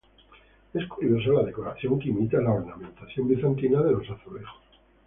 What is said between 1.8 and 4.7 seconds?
que imita la ornamentación bizantina de azulejos.